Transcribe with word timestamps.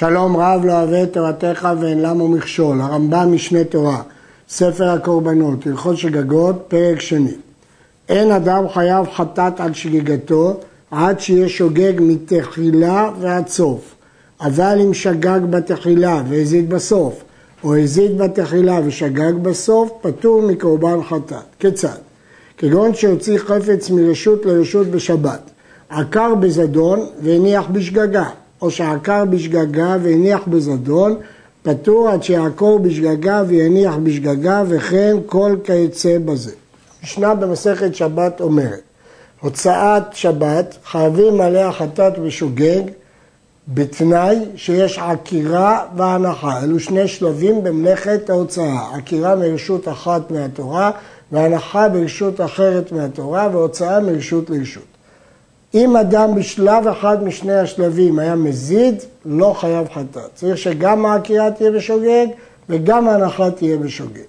שלום 0.00 0.36
רב 0.36 0.64
לא 0.64 0.72
אוהב 0.72 0.92
את 0.92 1.12
תורתך 1.12 1.68
ואין 1.80 2.02
למו 2.02 2.28
מכשול, 2.28 2.80
הרמב"ם 2.80 3.32
משנה 3.32 3.64
תורה, 3.64 4.02
ספר 4.48 4.88
הקורבנות, 4.88 5.66
הלכות 5.66 5.98
שגגות, 5.98 6.64
פרק 6.68 7.00
שני. 7.00 7.34
אין 8.08 8.30
אדם 8.30 8.68
חייב 8.68 9.06
חטאת 9.14 9.60
על 9.60 9.74
שגיגתו 9.74 10.60
עד 10.90 11.20
שיהיה 11.20 11.48
שוגג 11.48 11.92
מתחילה 12.00 13.10
ועד 13.20 13.48
סוף. 13.48 13.94
אבל 14.40 14.78
אם 14.86 14.94
שגג 14.94 15.40
בתחילה 15.50 16.22
והזיד 16.28 16.70
בסוף, 16.70 17.24
או 17.64 17.76
הזיד 17.76 18.18
בתחילה 18.18 18.80
ושגג 18.84 19.32
בסוף, 19.42 19.90
פטור 20.00 20.42
מקורבן 20.42 21.02
חטאת. 21.08 21.36
כיצד? 21.58 21.98
כגון 22.58 22.94
שהוציא 22.94 23.38
חפץ 23.38 23.90
מרשות 23.90 24.46
לרשות 24.46 24.86
בשבת, 24.86 25.50
עקר 25.88 26.34
בזדון 26.34 27.06
והניח 27.22 27.66
בשגגה, 27.72 28.28
או 28.62 28.70
שעקר 28.70 29.24
בשגגה 29.24 29.96
והניח 30.02 30.40
בזדון, 30.46 31.16
פטור 31.62 32.08
עד 32.08 32.22
שיעקור 32.22 32.78
בשגגה 32.78 33.42
ויניח 33.46 33.94
בשגגה 34.02 34.62
וכן 34.68 35.16
כל 35.26 35.56
כיוצא 35.64 36.18
בזה. 36.24 36.52
משנה 37.02 37.34
במסכת 37.34 37.94
שבת 37.94 38.40
אומרת, 38.40 38.80
הוצאת 39.40 40.02
שבת 40.12 40.76
חייבים 40.84 41.40
עליה 41.40 41.72
חטאת 41.72 42.12
ושוגג 42.22 42.82
בתנאי 43.68 44.38
שיש 44.56 44.98
עקירה 44.98 45.86
והנחה. 45.96 46.62
אלו 46.62 46.80
שני 46.80 47.08
שלבים 47.08 47.64
במלאכת 47.64 48.30
ההוצאה, 48.30 48.96
עקירה 48.96 49.36
מרשות 49.36 49.88
אחת 49.88 50.30
מהתורה 50.30 50.90
והנחה 51.32 51.88
ברשות 51.88 52.40
אחרת 52.40 52.92
מהתורה 52.92 53.48
והוצאה 53.52 54.00
מרשות 54.00 54.50
לרשות. 54.50 54.82
אם 55.74 55.96
אדם 55.96 56.34
בשלב 56.34 56.88
אחד 56.88 57.24
משני 57.24 57.58
השלבים 57.58 58.18
היה 58.18 58.34
מזיד, 58.34 58.94
לא 59.24 59.54
חייב 59.60 59.88
חטאת. 59.94 60.34
צריך 60.34 60.58
שגם 60.58 61.06
העקירה 61.06 61.50
תהיה 61.50 61.70
בשוגג 61.70 62.26
וגם 62.68 63.08
ההנחה 63.08 63.50
תהיה 63.50 63.76
בשוגג. 63.76 64.22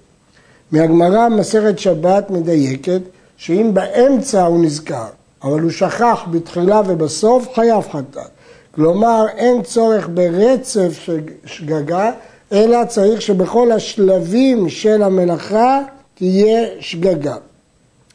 מהגמרא 0.72 1.28
מסכת 1.28 1.78
שבת 1.78 2.30
מדייקת 2.30 3.00
שאם 3.36 3.70
באמצע 3.74 4.42
הוא 4.42 4.64
נזכר, 4.64 5.06
אבל 5.44 5.60
הוא 5.60 5.70
שכח 5.70 6.20
בתחילה 6.30 6.82
ובסוף, 6.86 7.48
חייב 7.54 7.84
חטאת. 7.92 8.30
כלומר, 8.74 9.26
אין 9.36 9.62
צורך 9.62 10.08
ברצף 10.14 10.98
של 11.04 11.20
שגגה, 11.44 12.10
אלא 12.52 12.84
צריך 12.84 13.22
שבכל 13.22 13.72
השלבים 13.72 14.68
של 14.68 15.02
המלאכה 15.02 15.80
תהיה 16.14 16.66
שגגה. 16.80 17.36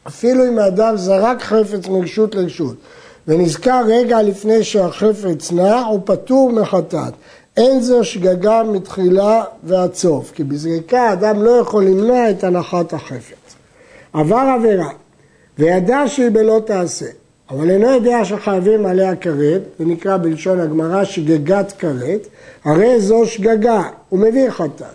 אפילו 0.06 0.48
אם 0.48 0.58
האדם 0.58 0.96
זרק 0.96 1.42
חפץ 1.42 1.88
מרשות 1.88 2.34
לרשות 2.34 2.76
ונזכר 3.28 3.82
רגע 3.86 4.22
לפני 4.22 4.64
שהחפץ 4.64 5.52
נע, 5.52 5.80
הוא 5.80 6.00
פטור 6.04 6.52
מחטאת. 6.52 7.12
אין 7.56 7.80
זו 7.80 8.04
שגגה 8.04 8.62
מתחילה 8.62 9.44
ועד 9.64 9.94
סוף, 9.94 10.32
כי 10.34 10.44
בזריקה 10.44 11.00
האדם 11.00 11.42
לא 11.42 11.50
יכול 11.50 11.84
למנוע 11.84 12.30
את 12.30 12.44
הנחת 12.44 12.92
החפץ. 12.92 13.54
עבר 14.12 14.54
עבירה, 14.56 14.88
וידע 15.58 16.02
שהיא 16.06 16.30
בלא 16.30 16.60
תעשה, 16.66 17.06
אבל 17.50 17.70
אינו 17.70 17.86
יודע 17.86 18.24
שחייבים 18.24 18.86
עליה 18.86 19.16
כרת, 19.16 19.62
זה 19.78 19.84
נקרא 19.84 20.16
בלשון 20.16 20.60
הגמרא 20.60 21.04
שגגת 21.04 21.72
כרת, 21.78 22.26
הרי 22.64 23.00
זו 23.00 23.26
שגגה, 23.26 23.82
הוא 24.08 24.20
מביא 24.20 24.50
חטאת. 24.50 24.86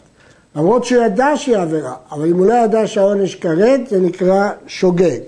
למרות 0.56 0.86
שהוא 0.86 1.04
ידע 1.04 1.28
שהיא 1.36 1.58
עבירה, 1.58 1.94
אבל 2.12 2.28
אם 2.28 2.38
הוא 2.38 2.46
לא 2.46 2.54
ידע 2.54 2.88
שהעונש 2.88 3.36
כרת, 3.36 3.80
זה 3.90 4.00
נקרא 4.00 4.50
שוגג. 4.68 5.20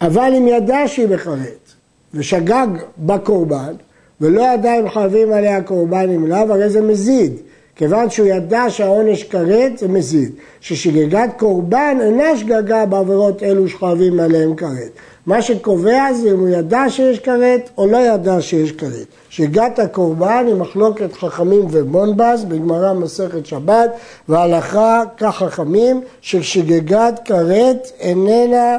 אבל 0.00 0.34
אם 0.38 0.48
ידע 0.48 0.78
שהיא 0.86 1.08
בכרת 1.08 1.72
ושגג 2.14 2.66
בקורבן, 2.98 3.74
ולא 4.20 4.42
ידע 4.42 4.78
אם 4.78 4.88
חייבים 4.88 5.32
עליה 5.32 5.62
קורבן 5.62 6.10
אם 6.10 6.26
לאו, 6.26 6.52
הרי 6.52 6.70
זה 6.70 6.82
מזיד. 6.82 7.32
כיוון 7.76 8.10
שהוא 8.10 8.26
ידע 8.26 8.64
שהעונש 8.68 9.24
כרת, 9.24 9.78
זה 9.78 9.88
מזיד. 9.88 10.32
ששגגת 10.60 11.30
קורבן 11.36 11.98
אינה 12.00 12.36
שגגה 12.36 12.86
בעבירות 12.86 13.42
אלו 13.42 13.68
שחייבים 13.68 14.20
עליהם 14.20 14.54
כרת. 14.54 14.90
מה 15.26 15.42
שקובע 15.42 16.12
זה 16.12 16.30
אם 16.30 16.38
הוא 16.38 16.48
ידע 16.48 16.84
שיש 16.88 17.18
כרת 17.18 17.70
או 17.78 17.86
לא 17.86 17.96
ידע 17.96 18.40
שיש 18.40 18.72
כרת. 18.72 19.06
שגגת 19.28 19.78
הקורבן 19.78 20.44
היא 20.46 20.54
מחלוקת 20.54 21.12
חכמים 21.12 21.66
ובונבז 21.70 22.44
בגמרא 22.44 22.92
מסכת 22.92 23.46
שבת, 23.46 23.90
והלכה 24.28 25.02
כחכמים 25.16 26.00
ששגגת 26.20 27.20
כרת 27.24 27.90
איננה 28.00 28.78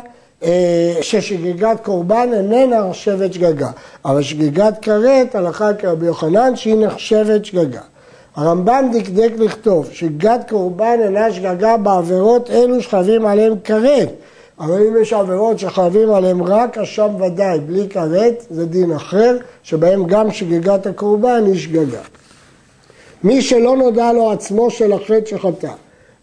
ששגיגת 1.02 1.80
קורבן 1.84 2.30
איננה 2.34 2.90
נחשבת 2.90 3.34
שגגה, 3.34 3.70
אבל 4.06 4.22
שגיגת 4.22 4.74
כרת, 4.81 5.36
הלכה 5.36 5.74
כרבי 5.74 6.06
יוחנן, 6.06 6.56
שהיא 6.56 6.75
נחשבת 6.86 7.46
שגגה. 7.46 7.81
הרמב"ם 8.36 8.90
דקדק 8.94 9.31
לכתוב 9.38 9.90
שגיגת 9.92 10.50
קורבן 10.50 10.98
אינה 11.03 11.31
שגגה 11.31 11.78
בעבירות 11.78 12.50
אלו 12.50 12.81
שחייבים 12.81 13.25
עליהם 13.25 13.53
כרת, 13.64 14.09
אבל 14.59 14.81
אם 14.81 15.02
יש 15.02 15.14
עבירות 15.14 15.59
שחייבים 15.59 16.14
עליהם 16.14 16.44
רק 16.44 16.78
אשם 16.78 17.09
ודאי, 17.22 17.59
בלי 17.59 17.90
כרת, 17.90 18.46
זה 18.50 18.66
דין 18.66 18.92
אחר, 18.92 19.38
שבהם 19.64 20.06
גם 20.06 20.31
שגיגת 20.31 20.88
הקורבן 20.88 21.44
היא 21.46 21.59
שגגה. 21.59 22.02
מי 23.24 23.42
שלא 23.42 23.78
נודע 23.78 24.14
לו 24.14 24.31
עצמו 24.31 24.72
של 24.72 24.94
החטא 24.94 25.25
שחטא, 25.25 25.72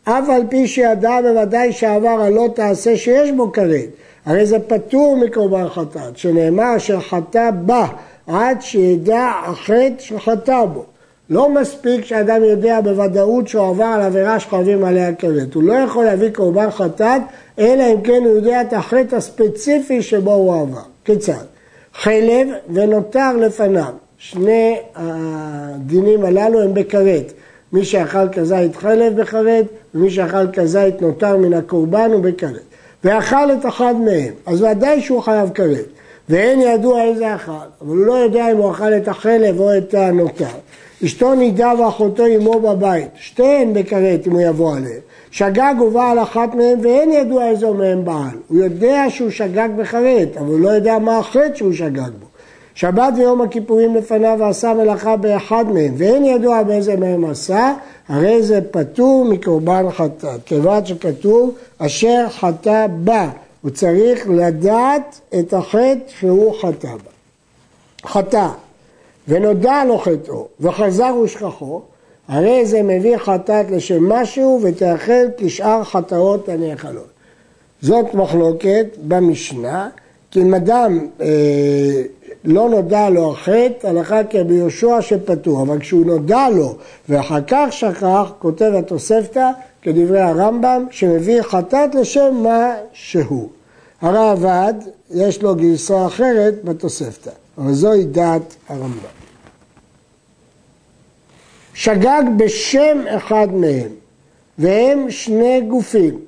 אף 0.04 0.28
על 0.28 0.42
פי 0.48 0.66
שידע 0.66 1.20
בוודאי 1.22 1.72
שעבר 1.72 2.09
הלא 2.09 2.48
תעשה 2.54 2.97
שיש 2.97 3.31
בו 3.31 3.53
כרת, 3.53 3.88
הרי 4.26 4.47
זה 4.47 4.59
פטור 4.59 5.16
מקורבן 5.16 5.69
חטאת, 5.69 6.16
שנאמר 6.16 6.76
אשר 6.76 7.00
חטא 7.00 7.50
בה 7.50 7.87
עד 8.26 8.62
שידע 8.62 9.31
החטא 9.44 9.94
שחטא 9.98 10.65
בו. 10.65 10.84
לא 11.31 11.48
מספיק 11.50 12.04
שאדם 12.04 12.44
יודע 12.44 12.81
בוודאות 12.81 13.48
שהוא 13.48 13.69
עבר 13.69 13.84
על 13.84 14.00
עבירה 14.00 14.41
שחייבים 14.41 14.84
עליה 14.84 15.15
כרת. 15.15 15.54
הוא 15.54 15.62
לא 15.62 15.75
יכול 15.75 16.04
להביא 16.04 16.31
קורבן 16.31 16.71
חטאת, 16.71 17.22
אלא 17.59 17.84
אם 17.92 18.00
כן 18.00 18.22
הוא 18.25 18.36
יודע 18.36 18.60
את 18.60 18.72
החטא 18.72 19.16
הספציפי 19.16 20.03
שבו 20.03 20.32
הוא 20.32 20.60
עבר. 20.60 20.81
כיצד? 21.04 21.44
חלב 21.94 22.48
ונותר 22.75 23.36
לפניו. 23.36 23.92
שני 24.19 24.78
הדינים 24.94 26.25
הללו 26.25 26.62
הם 26.62 26.75
בכרת. 26.75 27.32
מי 27.75 27.85
שאכל 27.85 28.29
כזית 28.29 28.77
חלב 28.77 29.21
בכרת, 29.21 29.65
ומי 29.95 30.11
שאכל 30.11 30.47
כזית 30.53 31.03
נותר 31.03 31.37
מן 31.37 31.53
הקורבן 31.53 32.11
הוא 32.12 32.23
בכרת. 32.23 32.61
ואכל 33.05 33.53
את 33.53 33.67
אחד 33.67 33.95
מהם, 33.97 34.33
אז 34.47 34.62
ודאי 34.62 35.01
שהוא 35.01 35.21
חייב 35.21 35.51
כרת. 35.55 35.87
ואין 36.29 36.61
ידוע 36.61 37.03
איזה 37.03 37.34
אכל, 37.34 37.53
אבל 37.53 37.97
הוא 37.97 38.07
לא 38.07 38.13
יודע 38.13 38.53
אם 38.53 38.57
הוא 38.57 38.71
אכל 38.71 38.95
את 38.95 39.09
החלב 39.09 39.61
או 39.61 39.77
את 39.79 39.95
הנותר. 39.95 40.55
אשתו 41.05 41.34
נידה 41.34 41.73
ואחותו 41.79 42.25
עמו 42.25 42.61
בבית, 42.61 43.09
שתיהן 43.17 43.73
בכרת 43.73 44.27
אם 44.27 44.33
הוא 44.33 44.41
יבוא 44.41 44.77
עליהן. 44.77 45.01
שגג 45.31 45.75
ובא 45.81 46.11
על 46.11 46.19
אחת 46.19 46.55
מהן 46.55 46.79
ואין 46.83 47.13
ידוע 47.13 47.49
איזו 47.49 47.75
מהן 47.75 48.05
בעל. 48.05 48.39
הוא 48.49 48.59
יודע 48.59 49.05
שהוא 49.09 49.31
שגג 49.31 49.69
בכרת, 49.77 50.37
אבל 50.37 50.47
הוא 50.47 50.61
לא 50.61 50.69
יודע 50.69 50.99
מה 50.99 51.19
החטא 51.19 51.55
שהוא 51.55 51.73
שגג 51.73 52.11
בו. 52.21 52.27
שבת 52.75 53.12
ויום 53.17 53.43
הכיפורים 53.43 53.95
לפניו 53.95 54.37
ועשה 54.41 54.75
מלאכה 54.75 55.17
באחד 55.17 55.65
מהם, 55.73 55.95
ואין 55.97 56.25
ידוע 56.25 56.62
באיזה 56.62 56.97
מהם 56.97 57.25
עשה, 57.25 57.75
הרי 58.09 58.43
זה 58.43 58.61
פטור 58.71 59.25
מקורבן 59.25 59.91
חטאת. 59.91 60.41
כיוון 60.47 60.87
שכתוב, 60.87 61.55
אשר 61.79 62.27
חטא 62.31 62.87
בה, 63.05 63.31
הוא 63.63 63.71
צריך 63.71 64.29
לדעת 64.29 65.21
את 65.39 65.53
החטא 65.53 65.99
שהוא 66.07 66.55
חטא 66.61 66.89
בה. 66.89 67.11
חטא, 68.07 68.49
ונודע 69.29 69.84
לו 69.84 69.99
חטאו, 69.99 70.47
וחזר 70.61 71.15
ושכחו, 71.25 71.83
הרי 72.29 72.67
זה 72.67 72.83
מביא 72.83 73.17
חטאת 73.17 73.71
לשם 73.71 74.13
משהו, 74.13 74.61
ותאכל 74.63 75.27
כשאר 75.37 75.84
חטאות 75.84 76.49
הנאכלות. 76.49 77.09
זאת 77.83 78.15
מחלוקת 78.15 78.87
במשנה, 79.09 79.89
כי 80.31 80.43
אם 80.43 80.55
אדם 80.55 81.07
אה, 81.21 81.27
לא 82.44 82.69
נודע 82.69 83.10
לו 83.10 83.32
החטא, 83.32 83.87
הלכה 83.87 84.25
כרבי 84.25 84.55
יהושע 84.55 85.00
שפטור, 85.00 85.62
אבל 85.62 85.78
כשהוא 85.81 86.07
נודע 86.07 86.48
לו 86.51 86.77
ואחר 87.09 87.41
כך 87.47 87.66
שכח, 87.71 88.33
כותב 88.39 88.72
התוספתא, 88.78 89.51
כדברי 89.83 90.21
הרמב"ם, 90.21 90.86
שמביא 90.91 91.42
חטאת 91.42 91.95
לשם 91.95 92.34
מה 92.42 92.74
שהוא. 92.92 93.48
הרעב"ד, 94.01 94.74
יש 95.10 95.42
לו 95.42 95.54
גרסה 95.54 96.07
אחרת 96.07 96.65
בתוספתא, 96.65 97.30
אבל 97.59 97.72
זוהי 97.72 98.04
דעת 98.04 98.57
הרמב"ם. 98.69 99.15
שגג 101.74 102.22
בשם 102.36 102.98
אחד 103.09 103.48
מהם, 103.53 103.89
והם 104.59 105.10
שני 105.10 105.60
גופים. 105.60 106.21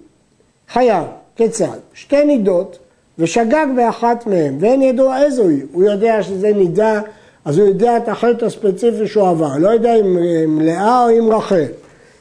חייב, 0.69 1.05
כיצד? 1.37 1.79
שתי 1.95 2.25
נידות 2.25 2.79
ושגג 3.19 3.67
באחת 3.77 4.27
מהן, 4.27 4.57
ואין 4.61 4.83
ידוע 4.83 5.23
איזו 5.23 5.49
היא. 5.49 5.63
הוא 5.73 5.85
יודע 5.85 6.23
שזה 6.23 6.53
נידה, 6.53 7.01
אז 7.45 7.59
הוא 7.59 7.69
יודע 7.69 7.97
את 7.97 8.09
החטא 8.09 8.45
הספציפי 8.45 9.07
שהוא 9.07 9.29
עבר. 9.29 9.59
לא 9.59 9.69
יודע 9.69 9.95
אם 9.95 10.19
עם 10.45 10.61
לאה 10.61 11.05
או 11.05 11.09
עם 11.09 11.31
רחל. 11.31 11.65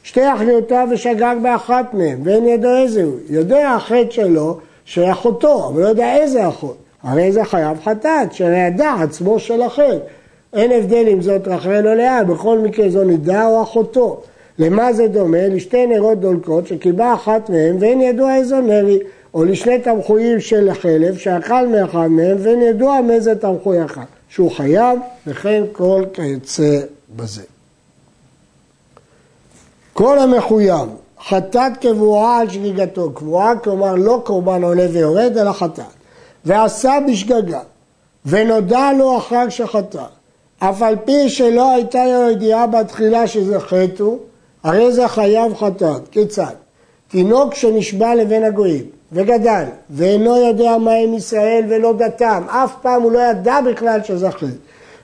שתי 0.04 0.34
אחיותיו 0.34 0.88
ושגג 0.92 1.36
באחת 1.42 1.94
מהן, 1.94 2.18
ואין 2.24 2.46
ידוע 2.46 2.82
איזה 2.82 3.04
הוא. 3.04 3.16
יודע 3.30 3.70
החטא 3.70 4.12
שלו 4.12 4.58
שאחותו, 4.86 5.70
אבל 5.70 5.82
לא 5.82 5.88
יודע 5.88 6.16
איזה 6.16 6.48
אחות. 6.48 6.78
הרי 7.04 7.32
זה 7.32 7.44
חייב 7.44 7.78
חטאת, 7.84 8.34
שידע 8.34 8.94
עצמו 9.02 9.40
של 9.40 9.62
החטא. 9.62 9.98
אין 10.54 10.72
הבדל 10.72 11.06
אם 11.08 11.22
זאת 11.22 11.48
רחל 11.48 11.88
או 11.88 11.96
לאה, 11.96 12.24
בכל 12.24 12.60
מקרה 12.60 12.90
זו 12.90 13.04
נידה 13.04 13.48
או 13.48 13.64
אחותו. 13.64 14.22
למה 14.60 14.94
זה 14.94 15.08
דומה? 15.08 15.48
לשתי 15.48 15.86
נרות 15.86 16.20
דולקות 16.20 16.68
שקיבלה 16.68 17.14
אחת 17.14 17.50
מהן 17.50 17.76
ואין 17.80 18.02
ידוע 18.02 18.36
איזו 18.36 18.62
נרי, 18.62 19.00
או 19.36 19.46
לשני 19.46 19.80
תמחויים 19.80 20.40
של 20.40 20.74
חלב 20.74 21.18
שאכל 21.18 21.68
מאחד 21.68 22.08
מהם 22.08 22.38
ואין 22.40 22.62
ידוע 22.62 23.02
מאיזה 23.02 23.36
תמחוי 23.36 23.86
אחד, 23.86 24.06
שהוא 24.30 24.52
חייב 24.52 25.00
וכן 25.28 25.64
כל 25.72 26.04
כיוצא 26.14 26.80
בזה. 27.16 27.42
כל 29.94 30.20
המחויב, 30.20 30.90
חטאת 31.28 31.78
קבועה 31.82 32.40
על 32.40 32.50
שגיגתו, 32.50 33.12
קבועה 33.12 33.56
כלומר 33.60 33.96
לא 33.96 34.22
קורבן 34.26 34.64
עולה 34.64 34.86
ויורד 34.92 35.38
אלא 35.38 35.52
חטאת, 35.52 35.86
ועשה 36.46 36.98
בשגגה, 37.10 37.62
ונודע 38.26 38.90
לו 38.98 39.18
אחר 39.18 39.50
שחטא, 39.50 40.04
אף 40.60 40.82
על 40.82 40.96
פי 41.06 41.30
שלא 41.30 41.72
הייתה 41.72 42.06
לו 42.06 42.30
ידיעה 42.32 42.68
בתחילה 42.68 43.28
שזה 43.28 43.60
חטא 43.60 44.04
הרי 44.64 44.92
זה 44.92 45.08
חייב 45.08 45.56
חטאת. 45.56 46.02
כיצד? 46.12 46.65
תינוק 47.08 47.54
שנשבע 47.54 48.16
לבין 48.16 48.44
הגויים 48.44 48.86
וגדל 49.12 49.64
ואינו 49.90 50.38
יודע 50.38 50.78
מה 50.78 50.92
הם 50.92 51.14
ישראל 51.14 51.64
ולא 51.70 51.94
דתם, 51.94 52.44
אף 52.50 52.76
פעם 52.82 53.02
הוא 53.02 53.12
לא 53.12 53.20
ידע 53.20 53.62
בכלל 53.62 54.00
שזה 54.04 54.32
חטא, 54.32 54.46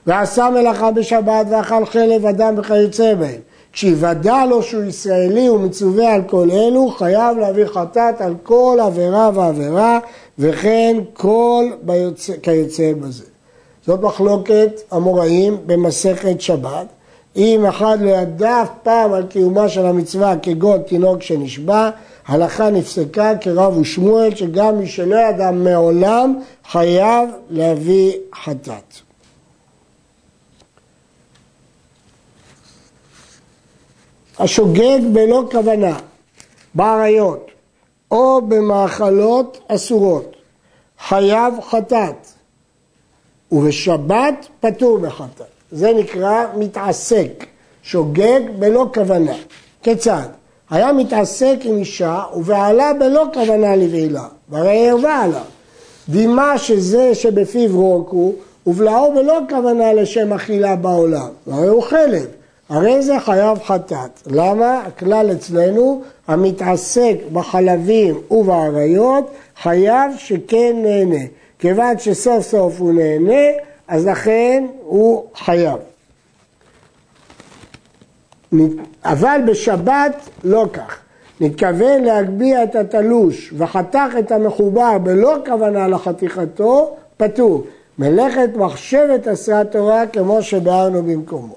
ועשה 0.06 0.50
מלאכה 0.50 0.90
בשבת 0.90 1.46
ואכל 1.50 1.86
חלב 1.86 2.26
אדם 2.26 2.54
וכיוצא 2.58 3.14
בהם 3.14 3.40
כשיוודע 3.72 4.46
לו 4.46 4.62
שהוא 4.62 4.84
ישראלי 4.84 5.48
ומצווה 5.48 6.14
על 6.14 6.22
כל 6.26 6.50
אלו, 6.50 6.90
חייב 6.90 7.38
להביא 7.38 7.66
חטאת 7.66 8.20
על 8.20 8.34
כל 8.42 8.78
עבירה 8.82 9.30
ועבירה, 9.34 9.98
וכן 10.38 10.96
כל 11.12 11.64
ביוצא, 11.82 12.32
כיוצא 12.42 12.92
בזה. 13.00 13.24
זאת 13.86 14.00
מחלוקת 14.00 14.80
המוראים 14.90 15.56
במסכת 15.66 16.40
שבת. 16.40 16.86
אם 17.36 17.66
אחד 17.68 17.98
לא 18.00 18.10
ידע 18.10 18.62
אף 18.62 18.70
פעם 18.82 19.12
על 19.12 19.26
קיומה 19.26 19.68
של 19.68 19.86
המצווה 19.86 20.34
כגון 20.42 20.82
תינוק 20.82 21.22
שנשבע, 21.22 21.90
הלכה 22.26 22.70
נפסקה 22.70 23.32
כרב 23.40 23.76
ושמואל 23.76 24.34
שגם 24.34 24.78
מי 24.78 24.86
שלא 24.86 25.16
ידע 25.16 25.50
מעולם 25.50 26.40
חייב 26.70 27.28
להביא 27.50 28.12
חטאת. 28.44 28.94
השוגג 34.38 35.00
בלא 35.12 35.42
כוונה, 35.50 35.98
באריות 36.74 37.50
או 38.10 38.42
במאכלות 38.48 39.58
אסורות, 39.68 40.36
חייב 40.98 41.54
חטאת, 41.70 42.26
ובשבת 43.52 44.46
פטור 44.60 44.98
בחטאת. 44.98 45.51
זה 45.72 45.92
נקרא 45.92 46.44
מתעסק, 46.56 47.46
שוגג 47.82 48.40
בלא 48.58 48.86
כוונה. 48.94 49.34
כיצד? 49.82 50.26
היה 50.70 50.92
מתעסק 50.92 51.56
עם 51.62 51.76
אישה 51.76 52.22
ובעלה 52.36 52.92
בלא 52.92 53.24
כוונה 53.34 53.76
לבעילה, 53.76 54.24
והרי 54.48 54.88
ערבה 54.88 55.16
עליו. 55.16 55.42
דימה 56.08 56.58
שזה 56.58 57.14
שבפיו 57.14 57.80
רוק 57.80 58.10
הוא, 58.10 58.34
ובלעו 58.66 59.14
בלא 59.14 59.38
כוונה 59.48 59.92
לשם 59.92 60.32
אכילה 60.32 60.76
בעולם, 60.76 61.28
והרי 61.46 61.68
הוא 61.68 61.82
חלב. 61.82 62.26
הרי 62.68 63.02
זה 63.02 63.20
חייב 63.20 63.58
חטאת. 63.58 64.22
למה? 64.26 64.82
הכלל 64.86 65.30
אצלנו, 65.32 66.02
המתעסק 66.28 67.16
בחלבים 67.32 68.20
ובאריות, 68.30 69.30
חייב 69.62 70.12
שכן 70.18 70.76
נהנה. 70.82 71.24
כיוון 71.58 71.98
שסוף 71.98 72.46
סוף 72.46 72.80
הוא 72.80 72.92
נהנה, 72.92 73.44
אז 73.92 74.06
לכן 74.06 74.66
הוא 74.84 75.24
חייב. 75.34 75.78
אבל 79.04 79.40
בשבת 79.46 80.28
לא 80.44 80.66
כך. 80.72 80.98
נתכוון 81.40 82.04
להגביה 82.04 82.62
את 82.62 82.74
התלוש 82.76 83.52
וחתך 83.56 84.08
את 84.18 84.32
המחובר 84.32 84.98
בלא 84.98 85.36
כוונה 85.46 85.88
לחתיכתו, 85.88 86.96
פטור. 87.16 87.64
מלאכת 87.98 88.48
מחשבת 88.56 89.26
עשה 89.26 89.64
תורה 89.64 90.06
כמו 90.06 90.42
שביארנו 90.42 91.02
במקומו. 91.02 91.56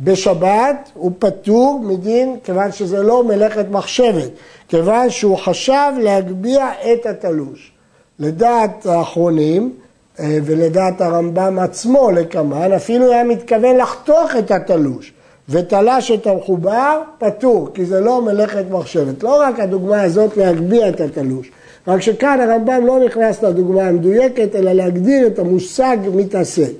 בשבת 0.00 0.90
הוא 0.94 1.12
פטור 1.18 1.80
מדין 1.82 2.36
כיוון 2.44 2.72
שזה 2.72 3.02
לא 3.02 3.24
מלאכת 3.24 3.66
מחשבת, 3.70 4.30
כיוון 4.68 5.10
שהוא 5.10 5.38
חשב 5.38 5.92
להגביה 5.98 6.70
את 6.92 7.06
התלוש. 7.06 7.72
לדעת 8.18 8.86
האחרונים 8.86 9.72
ולדעת 10.20 11.00
הרמב"ם 11.00 11.58
עצמו 11.58 12.10
לקמן, 12.10 12.72
אפילו 12.72 13.12
היה 13.12 13.24
מתכוון 13.24 13.76
לחתוך 13.76 14.36
את 14.38 14.50
התלוש 14.50 15.12
ותלש 15.48 16.10
את 16.10 16.26
המחובר, 16.26 17.00
פטור, 17.18 17.68
כי 17.74 17.84
זה 17.84 18.00
לא 18.00 18.22
מלאכת 18.22 18.64
מחשבת. 18.70 19.22
לא 19.22 19.40
רק 19.40 19.60
הדוגמה 19.60 20.02
הזאת 20.02 20.36
להגביה 20.36 20.88
את 20.88 21.00
התלוש, 21.00 21.50
רק 21.88 22.00
שכאן 22.00 22.40
הרמב"ם 22.40 22.86
לא 22.86 23.04
נכנס 23.04 23.42
לדוגמה 23.42 23.82
המדויקת, 23.82 24.54
אלא 24.54 24.72
להגדיר 24.72 25.26
את 25.26 25.38
המושג 25.38 25.96
מתעסק. 26.14 26.70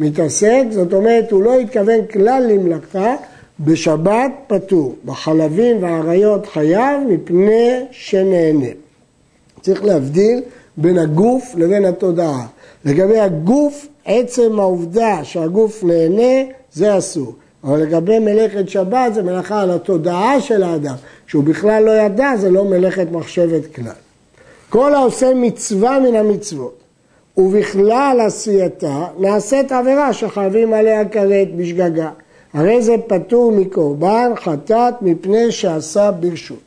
מתעסק, 0.00 0.62
זאת 0.70 0.92
אומרת, 0.92 1.30
הוא 1.30 1.42
לא 1.42 1.58
התכוון 1.58 2.06
כלל 2.12 2.46
למלאכה, 2.48 3.14
בשבת 3.60 4.30
פטור, 4.46 4.94
בחלבים 5.04 5.82
והאריות 5.82 6.46
חייב 6.46 7.00
מפני 7.08 7.80
שנהנה. 7.90 8.66
צריך 9.60 9.84
להבדיל 9.84 10.42
בין 10.76 10.98
הגוף 10.98 11.54
לבין 11.56 11.84
התודעה. 11.84 12.46
לגבי 12.84 13.20
הגוף, 13.20 13.86
עצם 14.04 14.60
העובדה 14.60 15.24
שהגוף 15.24 15.84
נהנה, 15.84 16.50
זה 16.72 16.98
אסור. 16.98 17.34
אבל 17.64 17.78
לגבי 17.78 18.18
מלאכת 18.18 18.68
שבת 18.68 19.14
זה 19.14 19.22
מלאכה 19.22 19.60
על 19.60 19.70
התודעה 19.70 20.40
של 20.40 20.62
האדם, 20.62 20.94
שהוא 21.26 21.44
בכלל 21.44 21.82
לא 21.84 21.90
ידע, 21.90 22.36
זה 22.36 22.50
לא 22.50 22.64
מלאכת 22.64 23.06
מחשבת 23.12 23.74
כלל. 23.74 23.92
כל 24.68 24.94
העושה 24.94 25.34
מצווה 25.34 25.98
מן 26.00 26.16
המצוות, 26.16 26.78
ובכלל 27.36 28.20
עשייתה 28.26 29.06
נעשית 29.18 29.72
עבירה 29.72 30.12
שחייבים 30.12 30.74
עליה 30.74 31.08
כרת 31.08 31.56
בשגגה. 31.56 32.10
הרי 32.54 32.82
זה 32.82 32.94
פטור 33.06 33.52
מקורבן 33.52 34.32
חטאת 34.36 34.94
מפני 35.02 35.52
שעשה 35.52 36.10
ברשות. 36.10 36.58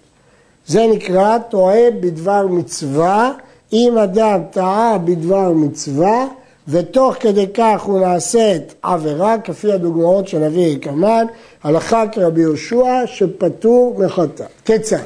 זה 0.68 0.88
נקרא 0.88 1.38
טועה 1.38 1.92
בדבר 2.00 2.48
מצווה, 2.48 3.32
אם 3.74 3.98
אדם 3.98 4.42
טעה 4.52 4.98
בדבר 4.98 5.52
מצווה 5.52 6.28
ותוך 6.68 7.16
כדי 7.20 7.48
כך 7.54 7.82
הוא 7.82 8.00
נעשית 8.00 8.74
עבירה, 8.82 9.38
כפי 9.44 9.72
הדוגמאות 9.72 10.28
שנביא 10.28 10.78
כמובן, 10.82 11.26
הלכה 11.64 12.04
כרבי 12.12 12.42
יהושע 12.42 13.02
שפטור 13.06 13.96
מחטאת. 14.00 14.48
כיצד? 14.66 14.98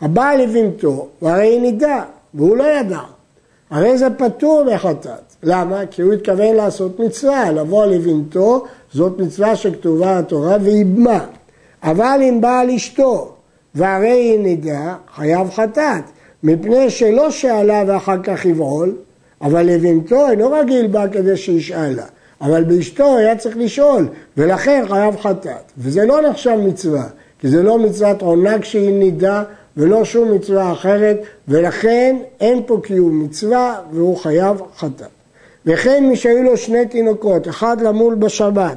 הבא 0.00 0.32
לבנתו, 0.32 1.08
והרי 1.22 1.60
נידה, 1.60 2.04
והוא 2.34 2.56
לא 2.56 2.64
ידע. 2.64 3.00
הרי 3.70 3.98
זה 3.98 4.06
פטור 4.10 4.64
מחטאת. 4.74 5.34
למה? 5.42 5.86
כי 5.90 6.02
הוא 6.02 6.12
התכוון 6.12 6.56
לעשות 6.56 7.00
מצווה, 7.00 7.52
לבוא 7.52 7.86
לבנתו, 7.86 8.64
זאת 8.92 9.18
מצווה 9.18 9.56
שכתובה 9.56 10.22
בתורה 10.22 10.56
ואיבמה. 10.60 11.24
אבל 11.82 12.20
אם 12.22 12.40
בעל 12.40 12.70
אשתו, 12.70 13.32
והרי 13.74 14.08
היא 14.08 14.40
נידה, 14.40 14.94
חייב 15.14 15.50
חטאת. 15.50 16.04
מפני 16.42 16.90
שלא 16.90 17.30
שאלה 17.30 17.84
ואחר 17.86 18.22
כך 18.22 18.44
יבעול, 18.44 18.94
אבל 19.40 19.66
לבנתו 19.66 20.28
אינו 20.30 20.50
רגיל 20.52 20.86
בה 20.86 21.08
כדי 21.08 21.36
שישאלה, 21.36 22.04
אבל 22.40 22.64
באשתו 22.64 23.16
היה 23.16 23.36
צריך 23.36 23.56
לשאול, 23.56 24.08
ולכן 24.36 24.84
חייב 24.88 25.16
חטאת. 25.16 25.72
וזה 25.78 26.06
לא 26.06 26.22
נחשב 26.22 26.56
מצווה, 26.66 27.04
כי 27.40 27.48
זה 27.48 27.62
לא 27.62 27.78
מצוות 27.78 28.22
עונה 28.22 28.58
כשהיא 28.58 28.92
נידה, 28.92 29.42
ולא 29.76 30.04
שום 30.04 30.32
מצווה 30.32 30.72
אחרת, 30.72 31.20
ולכן 31.48 32.16
אין 32.40 32.62
פה 32.66 32.80
קיום 32.82 33.22
מצווה 33.22 33.80
והוא 33.92 34.16
חייב 34.16 34.56
חטאת. 34.76 35.08
וכן 35.66 36.04
מי 36.08 36.16
שהיו 36.16 36.42
לו 36.42 36.56
שני 36.56 36.86
תינוקות, 36.86 37.48
אחד 37.48 37.80
למול 37.80 38.14
בשבת 38.14 38.76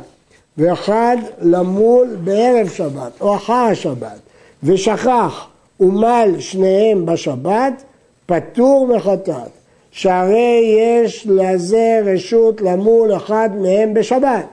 ואחד 0.57 1.17
למול 1.41 2.07
בערב 2.23 2.69
שבת 2.69 3.11
או 3.21 3.35
אחר 3.35 3.53
השבת, 3.53 4.19
ושכח 4.63 5.47
ומל 5.81 6.35
שניהם 6.39 7.05
בשבת, 7.05 7.83
פטור 8.25 8.87
מחטאת. 8.87 9.61
שהרי 9.91 10.77
יש 10.79 11.27
לזה 11.29 12.01
רשות 12.05 12.61
למול 12.61 13.15
אחד 13.15 13.49
מהם 13.59 13.93
בשבת. 13.93 14.45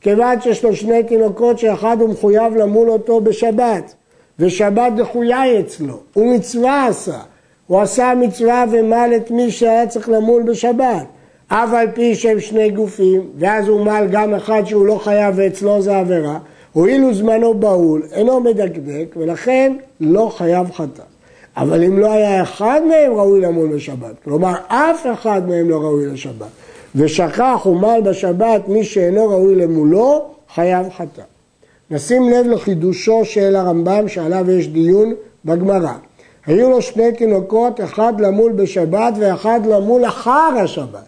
כיוון 0.00 0.40
שיש 0.40 0.64
לו 0.64 0.76
שני 0.76 1.02
תינוקות 1.02 1.58
שאחד 1.58 1.96
הוא 2.00 2.08
מחויב 2.08 2.56
למול 2.56 2.90
אותו 2.90 3.20
בשבת, 3.20 3.94
ושבת 4.38 4.92
דחויה 4.96 5.60
אצלו, 5.60 6.00
הוא 6.14 6.34
מצווה 6.34 6.86
עשה. 6.86 7.18
הוא 7.66 7.80
עשה 7.80 8.12
מצווה 8.16 8.64
ומל 8.70 9.12
את 9.16 9.30
מי 9.30 9.50
שהיה 9.50 9.86
צריך 9.86 10.08
למול 10.08 10.42
בשבת. 10.42 11.06
אף 11.48 11.72
על 11.72 11.86
פי 11.94 12.14
שהם 12.14 12.40
שני 12.40 12.70
גופים, 12.70 13.30
ואז 13.38 13.68
הוא 13.68 13.84
מל 13.84 14.06
גם 14.10 14.34
אחד 14.34 14.62
שהוא 14.64 14.86
לא 14.86 15.00
חייב 15.04 15.34
ואצלו 15.38 15.82
זה 15.82 15.96
עבירה, 15.98 16.38
הואיל 16.72 17.14
זמנו 17.14 17.54
בהול, 17.54 18.02
אינו 18.12 18.40
מדקדק, 18.40 19.14
ולכן 19.16 19.76
לא 20.00 20.32
חייב 20.36 20.70
חטאת. 20.72 21.10
אבל 21.56 21.84
אם 21.84 21.98
לא 21.98 22.12
היה 22.12 22.42
אחד 22.42 22.80
מהם 22.88 23.12
ראוי 23.12 23.40
למול 23.40 23.68
בשבת, 23.74 24.14
כלומר 24.24 24.54
אף 24.68 25.06
אחד 25.12 25.48
מהם 25.48 25.70
לא 25.70 25.76
ראוי 25.76 26.06
לשבת, 26.06 26.46
ושכח 26.94 27.66
ומל 27.66 28.00
בשבת 28.04 28.68
מי 28.68 28.84
שאינו 28.84 29.28
ראוי 29.28 29.56
למולו, 29.56 30.24
חייב 30.54 30.86
חטא. 30.96 31.22
נשים 31.90 32.30
לב 32.30 32.46
לחידושו 32.46 33.24
של 33.24 33.56
הרמב"ם 33.56 34.08
שעליו 34.08 34.50
יש 34.50 34.68
דיון 34.68 35.14
בגמרא. 35.44 35.92
היו 36.46 36.70
לו 36.70 36.82
שני 36.82 37.12
תינוקות, 37.12 37.80
אחד 37.80 38.20
למול 38.20 38.52
בשבת 38.52 39.14
ואחד 39.18 39.60
למול 39.66 40.04
אחר 40.04 40.50
השבת. 40.64 41.06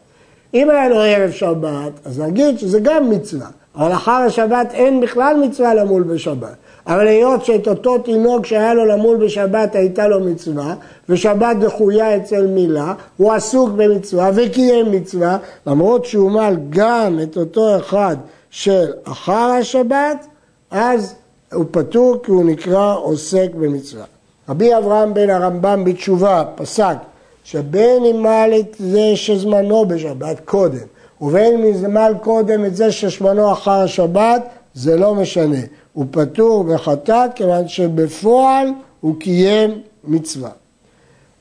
אם 0.54 0.70
היה 0.70 0.88
לו 0.88 1.00
ערב 1.00 1.30
שבת, 1.30 1.92
אז 2.04 2.20
נגיד 2.20 2.58
שזה 2.58 2.80
גם 2.80 3.10
מצווה, 3.10 3.46
אבל 3.76 3.92
אחר 3.92 4.12
השבת 4.12 4.68
אין 4.72 5.00
בכלל 5.00 5.36
מצווה 5.44 5.74
למול 5.74 6.02
בשבת. 6.02 6.54
אבל 6.86 7.06
היות 7.06 7.44
שאת 7.44 7.68
אותו 7.68 7.98
תינוק 7.98 8.46
שהיה 8.46 8.74
לו 8.74 8.84
למול 8.84 9.16
בשבת 9.16 9.74
הייתה 9.74 10.08
לו 10.08 10.20
מצווה, 10.20 10.74
ושבת 11.08 11.56
דחויה 11.60 12.16
אצל 12.16 12.46
מילה, 12.46 12.94
הוא 13.16 13.32
עסוק 13.32 13.70
במצווה 13.70 14.30
וקיים 14.34 14.92
מצווה, 14.92 15.38
למרות 15.66 16.04
שהוא 16.04 16.30
מל 16.30 16.56
גם 16.70 17.18
את 17.22 17.36
אותו 17.36 17.76
אחד 17.76 18.16
של 18.50 18.86
אחר 19.04 19.32
השבת, 19.32 20.26
אז 20.70 21.14
הוא 21.52 21.64
פטור 21.70 22.16
כי 22.22 22.30
הוא 22.30 22.44
נקרא 22.44 22.94
עוסק 22.94 23.48
במצווה. 23.54 24.04
רבי 24.48 24.76
אברהם 24.76 25.14
בן 25.14 25.30
הרמב"ם 25.30 25.84
בתשובה 25.84 26.44
פסק 26.54 26.96
שבין 27.44 28.04
אם 28.04 28.22
מל 28.22 28.52
את 28.60 28.76
זה 28.78 29.10
שזמנו 29.14 29.84
בשבת 29.84 30.40
קודם 30.44 30.91
ובין 31.22 31.64
אם 31.64 32.18
קודם 32.20 32.64
את 32.64 32.76
זה 32.76 32.92
שזמנו 32.92 33.52
אחר 33.52 33.80
השבת 33.80 34.42
זה 34.74 34.96
לא 34.96 35.14
משנה, 35.14 35.60
הוא 35.92 36.06
פטור 36.10 36.64
וחטאת 36.68 37.30
כיוון 37.34 37.68
שבפועל 37.68 38.68
הוא 39.00 39.14
קיים 39.20 39.80
מצווה. 40.04 40.50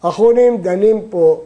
אחרונים 0.01 0.57
דנים 0.57 1.01
פה 1.09 1.41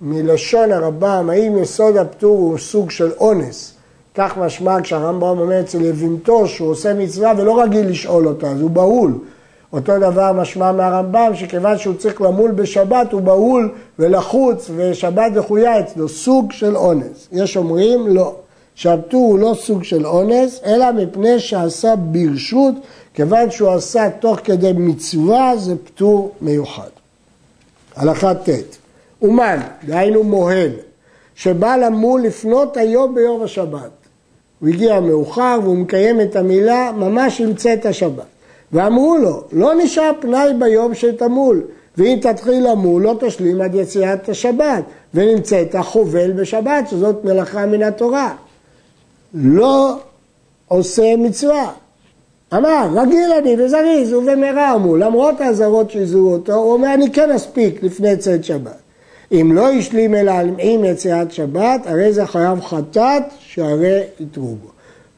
מלשון 0.00 0.72
הרמב"ם 0.72 1.30
האם 1.30 1.58
יסוד 1.62 1.96
הפטור 1.96 2.38
הוא 2.38 2.58
סוג 2.58 2.90
של 2.90 3.12
אונס 3.20 3.72
כך 4.14 4.36
משמע 4.36 4.82
כשהרמב"ם 4.82 5.38
אומר 5.38 5.60
אצל 5.60 5.84
יבימתו 5.84 6.48
שהוא 6.48 6.70
עושה 6.70 6.94
מצווה 6.94 7.32
ולא 7.36 7.62
רגיל 7.62 7.88
לשאול 7.88 8.28
אותה, 8.28 8.50
אז 8.50 8.60
הוא 8.60 8.70
בהול. 8.70 9.12
אותו 9.72 9.98
דבר 9.98 10.32
משמע 10.32 10.72
מהרמב"ם 10.72 11.30
שכיוון 11.34 11.78
שהוא 11.78 11.94
צריך 11.94 12.20
למול 12.20 12.50
בשבת 12.50 13.12
הוא 13.12 13.20
בהול 13.20 13.72
ולחוץ 13.98 14.70
ושבת 14.76 15.32
דחויה 15.34 15.80
אצלו, 15.80 16.08
סוג 16.08 16.52
של 16.52 16.76
אונס. 16.76 17.28
יש 17.32 17.56
אומרים 17.56 18.06
לא, 18.08 18.34
שהפטור 18.74 19.30
הוא 19.30 19.38
לא 19.38 19.54
סוג 19.60 19.84
של 19.84 20.06
אונס 20.06 20.60
אלא 20.66 20.92
מפני 20.92 21.40
שעשה 21.40 21.96
ברשות, 21.96 22.74
כיוון 23.14 23.50
שהוא 23.50 23.70
עשה 23.70 24.10
תוך 24.10 24.38
כדי 24.44 24.72
מצווה 24.76 25.56
זה 25.56 25.74
פטור 25.84 26.32
מיוחד. 26.40 26.88
הלכה 27.96 28.34
ט' 28.34 28.48
אומן, 29.22 29.60
דהיינו 29.86 30.22
מוהל, 30.22 30.70
שבא 31.34 31.76
למול 31.76 32.22
לפנות 32.22 32.76
היום 32.76 33.14
ביום 33.14 33.42
השבת. 33.42 33.90
הוא 34.60 34.68
הגיע 34.68 35.00
מאוחר 35.00 35.58
והוא 35.62 35.76
מקיים 35.76 36.20
את 36.20 36.36
המילה 36.36 36.92
ממש 36.96 37.40
עם 37.40 37.54
צאת 37.54 37.86
השבת. 37.86 38.35
ואמרו 38.72 39.16
לו, 39.16 39.42
לא 39.52 39.74
נשאר 39.74 40.10
פנאי 40.20 40.54
ביום 40.58 40.94
שתמול, 40.94 41.62
ואם 41.98 42.18
תתחיל 42.22 42.70
למול 42.70 43.02
לא 43.02 43.14
תשלים 43.20 43.60
עד 43.60 43.74
יציאת 43.74 44.28
השבת, 44.28 44.84
ונמצאת 45.14 45.76
חובל 45.82 46.32
בשבת, 46.32 46.88
שזאת 46.90 47.24
מלאכה 47.24 47.66
מן 47.66 47.82
התורה. 47.82 48.34
לא 49.34 49.96
עושה 50.68 51.16
מצווה. 51.16 51.72
אמר, 52.54 52.88
רגיל 52.94 53.32
אני 53.38 53.56
וזריז 53.58 54.12
ובמהרה 54.12 54.74
אמרו, 54.74 54.96
למרות 54.96 55.40
האזהרות 55.40 55.90
שהזהירו 55.90 56.32
אותו, 56.32 56.54
הוא 56.54 56.72
אומר, 56.72 56.94
אני 56.94 57.12
כן 57.12 57.30
אספיק 57.30 57.82
לפני 57.82 58.16
צאת 58.16 58.44
שבת. 58.44 58.78
אם 59.32 59.52
לא 59.54 59.70
השלים 59.70 60.14
אלא 60.14 60.32
עם 60.58 60.84
יציאת 60.84 61.32
שבת, 61.32 61.86
הרי 61.86 62.12
זה 62.12 62.26
חייב 62.26 62.60
חטאת 62.60 63.22
שהרי 63.38 64.00
יתרו 64.20 64.54
בו. 64.62 64.68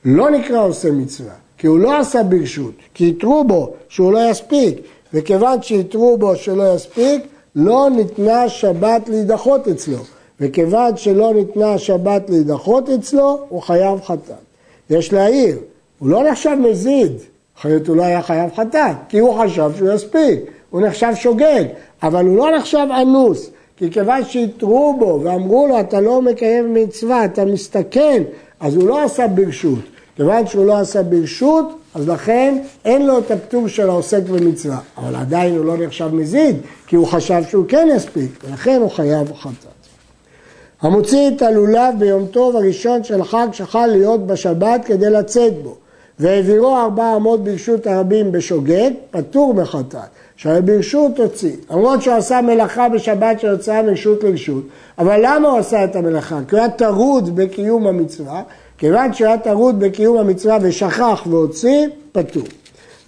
לא 0.05 0.31
נקרא 0.31 0.63
עושה 0.63 0.91
מצווה, 0.91 1.33
כי 1.59 1.67
הוא 1.67 1.79
לא 1.79 1.99
עשה 1.99 2.23
ברשות, 2.23 2.73
כי 2.95 3.09
יתרו 3.09 3.45
בו 3.45 3.73
שהוא 3.89 4.13
לא 4.13 4.31
יספיק, 4.31 4.79
וכיוון 5.15 5.63
שיתרו 5.63 6.19
בו 6.19 6.37
שלא 6.37 6.75
יספיק, 6.75 7.23
לא 7.57 7.89
ניתנה 7.97 8.49
שבת 8.49 9.09
להידחות 9.09 9.69
אצלו, 9.69 9.99
וכיוון 10.41 10.97
שלא 10.97 11.35
ניתנה 11.35 11.79
שבת 11.79 12.31
להידחות 12.31 12.89
אצלו, 12.89 13.41
הוא 13.49 13.63
חייב 13.63 14.01
חטאת. 14.01 14.37
יש 14.91 15.13
להעיר, 15.13 15.57
הוא 15.99 16.09
לא 16.09 16.31
נחשב 16.31 16.57
מזיד, 16.71 17.13
אחרת 17.59 17.89
הוא 17.89 17.97
לא 17.97 18.03
היה 18.03 18.23
חייב 18.23 18.51
חטאת, 18.55 18.97
כי 19.09 19.19
הוא 19.19 19.39
חשב 19.43 19.71
שהוא 19.77 19.93
יספיק, 19.93 20.41
הוא 20.71 20.81
נחשב 20.81 21.13
שוגג, 21.15 21.65
אבל 22.03 22.27
הוא 22.27 22.37
לא 22.37 22.57
נחשב 22.57 22.87
אנוס. 23.03 23.51
כי 23.77 23.91
כיוון 23.91 24.25
שהתרו 24.25 24.97
בו 24.99 25.21
ואמרו 25.25 25.67
לו 25.67 25.81
אתה 25.81 26.01
לא 26.01 26.23
מקיים 26.23 26.75
מצווה, 26.75 27.25
אתה 27.25 27.45
מסתכן, 27.45 28.23
אז 28.61 28.77
הוא 28.77 28.89
לא 28.89 29.05
עשה 29.05 29.27
ברשות. 29.27 29.79
כיוון 30.19 30.47
שהוא 30.47 30.67
לא 30.67 30.79
עשה 30.79 31.03
ברשות, 31.03 31.69
אז 31.95 32.09
לכן 32.09 32.59
אין 32.85 33.07
לו 33.07 33.19
את 33.19 33.31
הפטור 33.31 33.69
של 33.69 33.91
העוסק 33.91 34.23
במצווה. 34.23 34.79
אבל 34.97 35.17
עדיין 35.17 35.57
הוא 35.57 35.65
לא 35.65 35.77
נחשב 35.77 36.15
מזיד, 36.15 36.57
כי 36.87 36.97
הוא 36.97 37.07
חשב 37.07 37.43
שהוא 37.49 37.65
כן 37.69 37.89
יספיק, 37.97 38.45
ולכן 38.45 38.81
הוא 38.81 38.91
חייב 38.91 39.33
חטאת. 39.33 39.73
המוציא 40.81 41.29
את 41.29 41.43
הלולב 41.43 41.95
ביום 41.99 42.27
טוב 42.27 42.57
הראשון 42.57 43.05
של 43.05 43.25
חג 43.25 43.47
שחל 43.53 43.87
להיות 43.87 44.27
בשבת 44.27 44.85
כדי 44.85 45.11
לצאת 45.11 45.63
בו, 45.63 45.75
והעבירו 46.19 46.77
ארבע 46.77 47.17
אמות 47.17 47.45
ברשות 47.45 47.87
הרבים 47.87 48.33
בשוגג, 48.33 48.91
פטור 49.11 49.55
מחטאת. 49.55 50.09
שהרי 50.37 50.63
ברשות 50.63 51.19
הוציא, 51.19 51.53
למרות 51.71 52.03
שהוא 52.03 52.15
עשה 52.15 52.41
מלאכה 52.41 52.89
בשבת 52.89 53.41
שיוצאה 53.41 53.83
מרשות 53.83 54.25
לרשות, 54.25 54.65
אבל 54.99 55.21
למה 55.23 55.49
הוא 55.49 55.59
עשה 55.59 55.85
את 55.85 55.97
המלאכה? 55.97 56.39
כי 56.49 56.57
הוא 56.57 56.61
היה 56.61 56.71
טרוד 56.71 57.37
בקיום 57.37 57.87
המצווה, 57.87 58.43
כיוון 58.79 59.13
שהוא 59.13 59.29
היה 59.29 59.39
טרוד 59.39 59.81
בקיום 59.81 60.19
המצווה 60.19 60.59
ושכח 60.63 61.23
והוציא, 61.31 61.87
פטור. 62.13 62.43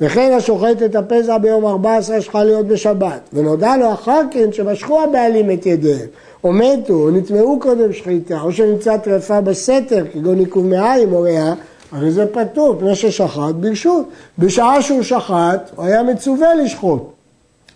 וכן 0.01 0.33
השוחט 0.37 0.83
את 0.85 0.97
הפסח 0.97 1.35
ביום 1.43 1.67
14 1.67 2.21
שלך 2.21 2.35
להיות 2.35 2.67
בשבת, 2.67 3.21
ונודע 3.33 3.77
לו 3.77 3.93
אחר 3.93 4.21
כן 4.31 4.53
שמשכו 4.53 5.03
הבעלים 5.03 5.51
את 5.51 5.67
ידיהם, 5.67 6.07
או 6.45 6.53
מתו, 6.53 6.93
או 6.93 7.11
נטמעו 7.11 7.59
קודם 7.61 7.93
שחיטה, 7.93 8.41
או 8.41 8.53
שנמצא 8.53 8.97
טרפה 8.97 9.41
בסתר, 9.41 10.05
כגון 10.13 10.39
עיכוב 10.39 10.67
מעיים 10.67 11.13
או 11.13 11.21
ריאה, 11.21 11.55
הרי 11.93 12.11
זה 12.11 12.27
פטור, 12.27 12.77
פני 12.79 12.95
ששחט 12.95 13.55
ברשות. 13.55 14.09
בשעה 14.39 14.83
שהוא 14.83 15.03
שחט, 15.03 15.71
הוא 15.77 15.85
היה 15.85 16.03
מצווה 16.03 16.55
לשחוט. 16.55 17.03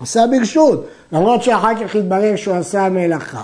עשה 0.00 0.24
ברשות, 0.30 0.86
למרות 1.12 1.42
שאחר 1.42 1.84
כך 1.84 1.96
התברר 1.96 2.36
שהוא 2.36 2.56
עשה 2.56 2.88
מלאכה. 2.88 3.42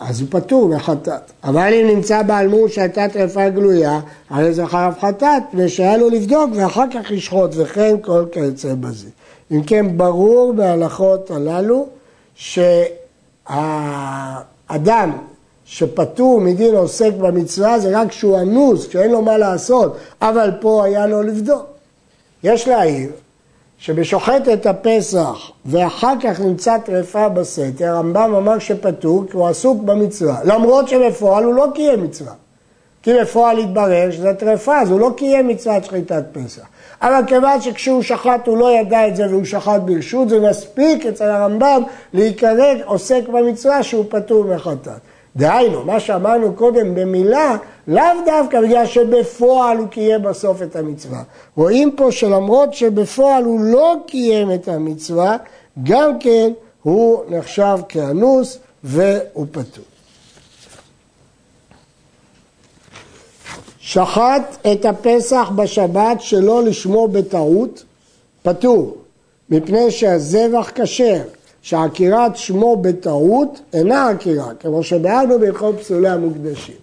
אז 0.00 0.20
הוא 0.20 0.28
פטור 0.30 0.68
מחטאת. 0.68 1.32
אבל 1.44 1.74
אם 1.74 1.86
נמצא 1.86 2.22
בעלמות 2.22 2.72
שהייתה 2.72 3.08
טרפה 3.08 3.48
גלויה, 3.48 4.00
הרי 4.30 4.54
זה 4.54 4.66
חייב 4.66 4.94
חטאת, 5.00 5.42
ושהיה 5.54 5.96
לו 5.96 6.10
לבדוק 6.10 6.50
ואחר 6.54 6.84
כך 6.94 7.10
לשחוט, 7.10 7.50
וכן 7.56 7.96
כל 8.00 8.24
כיוצא 8.32 8.74
בזה. 8.80 9.08
אם 9.50 9.62
כן, 9.62 9.98
ברור 9.98 10.52
בהלכות 10.52 11.30
הללו 11.30 11.86
שהאדם 12.34 13.56
שפטור 15.64 16.40
מדין 16.40 16.74
עוסק 16.74 17.12
במצווה 17.12 17.80
זה 17.80 18.00
רק 18.00 18.08
כשהוא 18.08 18.38
אנוס, 18.38 18.86
כשאין 18.86 19.10
לו 19.10 19.22
מה 19.22 19.38
לעשות, 19.38 19.96
אבל 20.22 20.50
פה 20.60 20.84
היה 20.84 21.06
לו 21.06 21.22
לבדוק. 21.22 21.62
יש 22.42 22.68
להעיר 22.68 23.10
שבשוחט 23.78 24.48
את 24.52 24.66
הפסח 24.66 25.50
ואחר 25.66 26.14
כך 26.22 26.40
נמצא 26.40 26.78
טרפה 26.78 27.28
בסתר, 27.28 27.88
הרמב"ם 27.88 28.34
אמר 28.34 28.58
שפטור 28.58 29.24
כי 29.30 29.36
הוא 29.36 29.48
עסוק 29.48 29.82
במצווה, 29.82 30.40
למרות 30.44 30.88
שבפועל 30.88 31.44
הוא 31.44 31.54
לא 31.54 31.66
קיים 31.74 32.04
מצווה. 32.04 32.32
כי 33.02 33.12
בפועל 33.20 33.58
התברר 33.58 34.10
שזה 34.10 34.34
טרפה, 34.34 34.80
אז 34.80 34.90
הוא 34.90 35.00
לא 35.00 35.10
קיים 35.16 35.48
מצוות 35.48 35.84
שחיטת 35.84 36.24
פסח. 36.32 36.62
אבל 37.02 37.20
כיוון 37.26 37.60
שכשהוא 37.60 38.02
שחט 38.02 38.46
הוא 38.46 38.58
לא 38.58 38.78
ידע 38.78 39.08
את 39.08 39.16
זה 39.16 39.28
והוא 39.28 39.44
שחט 39.44 39.80
ברשות, 39.84 40.28
זה 40.28 40.40
מספיק 40.40 41.06
אצל 41.06 41.24
הרמב"ם 41.24 41.82
להיקרא 42.12 42.74
עוסק 42.84 43.28
במצווה 43.28 43.82
שהוא 43.82 44.04
פטור 44.08 44.44
מחטאת. 44.44 45.00
דהיינו, 45.36 45.84
מה 45.84 46.00
שאמרנו 46.00 46.52
קודם 46.52 46.94
במילה, 46.94 47.56
לאו 47.88 48.04
דווקא 48.26 48.60
בגלל 48.60 48.86
שבפועל 48.86 49.78
הוא 49.78 49.88
קיים 49.88 50.22
בסוף 50.22 50.62
את 50.62 50.76
המצווה. 50.76 51.22
רואים 51.56 51.96
פה 51.96 52.12
שלמרות 52.12 52.74
שבפועל 52.74 53.44
הוא 53.44 53.60
לא 53.60 53.94
קיים 54.06 54.52
את 54.54 54.68
המצווה, 54.68 55.36
גם 55.82 56.18
כן 56.18 56.52
הוא 56.82 57.22
נחשב 57.28 57.78
כאנוס 57.88 58.58
והוא 58.84 59.46
פטור. 59.52 59.84
שחט 63.80 64.56
את 64.72 64.84
הפסח 64.84 65.50
בשבת 65.56 66.20
שלא 66.20 66.62
לשמו 66.62 67.08
בטעות, 67.08 67.84
פטור, 68.42 68.96
מפני 69.50 69.90
שהזבח 69.90 70.70
כשר, 70.74 71.22
שעקירת 71.66 72.36
שמו 72.36 72.76
בטעות 72.76 73.60
אינה 73.72 74.08
עקירה, 74.08 74.54
כמו 74.60 74.82
שבארנו 74.82 75.38
בהלכות 75.38 75.78
פסולי 75.78 76.08
המוקדשים. 76.08 76.74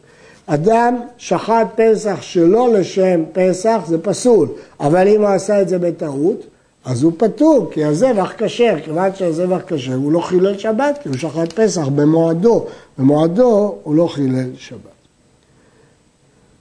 אדם 0.46 0.96
שחט 1.18 1.68
פסח 1.76 2.22
שלא 2.22 2.74
לשם 2.74 3.24
פסח 3.34 3.82
זה 3.88 3.98
פסול, 4.02 4.48
אבל 4.80 5.08
אם 5.08 5.22
הוא 5.22 5.30
עשה 5.30 5.62
את 5.62 5.70
זה 5.70 5.80
בטעות, 5.80 6.46
אז 6.86 7.04
הוא 7.04 7.12
פטור, 7.18 7.70
כי 7.72 7.86
הזבח 7.86 8.34
כשר, 8.38 8.76
כיוון 8.84 9.10
שהזבח 9.16 9.62
כשר 9.68 9.96
הוא 9.96 10.12
לא 10.12 10.20
חילל 10.20 10.58
שבת, 10.58 11.00
כי 11.04 11.10
הוא 11.10 11.18
שחט 11.18 11.54
פסח 11.54 11.88
במועדו, 11.88 12.66
במועדו 12.98 13.76
הוא 13.84 13.96
לא 13.96 14.08
חילל 14.08 14.50
שבת. 14.58 14.80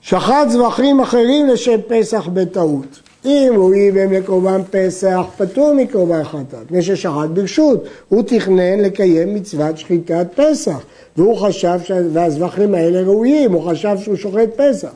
שחט 0.03 0.49
זבחים 0.49 1.01
אחרים 1.01 1.47
לשם 1.47 1.81
פסח 1.89 2.29
בטעות. 2.33 3.01
אם 3.25 3.53
הוא 3.57 3.75
ייבם 3.75 4.13
לקורבן 4.13 4.61
פסח, 4.71 5.27
פטור 5.37 5.75
מקורבן 5.75 6.25
חטאת, 6.25 6.65
מפני 6.65 6.83
ששחט 6.83 7.29
ברשות. 7.33 7.85
הוא 8.09 8.23
תכנן 8.23 8.81
לקיים 8.81 9.35
מצוות 9.35 9.79
שחיטת 9.79 10.27
פסח, 10.35 10.81
והוא 11.17 11.37
חשב, 11.37 11.79
ש... 11.85 11.93
והזבחים 12.13 12.75
האלה 12.75 13.01
ראויים, 13.01 13.53
הוא 13.53 13.71
חשב 13.71 13.97
שהוא 13.99 14.17
שוחט 14.17 14.49
פסח. 14.57 14.89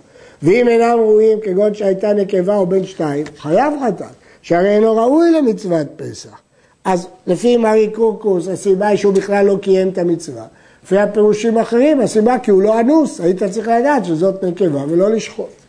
ואם 0.43 0.69
אינם 0.69 0.99
ראויים, 0.99 1.39
כגון 1.43 1.75
שהייתה 1.75 2.13
נקבה 2.13 2.57
או 2.57 2.67
בן 2.67 2.85
שתיים, 2.85 3.25
חייב 3.39 3.73
חטאת, 3.87 4.07
שהרי 4.43 4.75
אינו 4.77 4.97
ראוי 4.97 5.31
למצוות 5.31 5.87
פסח. 5.97 6.41
אז 6.85 7.07
לפי 7.27 7.57
מרי 7.57 7.91
קורקוס, 7.95 8.49
הסיבה 8.49 8.87
היא 8.87 8.99
שהוא 8.99 9.15
בכלל 9.15 9.47
לא 9.47 9.57
קיים 9.63 9.89
את 9.89 9.99
המצווה. 9.99 10.45
לפי 10.85 10.99
הפירושים 10.99 11.57
האחרים, 11.57 12.01
הסיבה 12.01 12.39
כי 12.39 12.51
הוא 12.51 12.63
לא 12.63 12.81
אנוס, 12.81 13.21
היית 13.21 13.43
צריך 13.43 13.69
לדעת 13.69 14.05
שזאת 14.05 14.45
נקבה 14.45 14.85
ולא 14.89 15.11
לשחוט. 15.11 15.66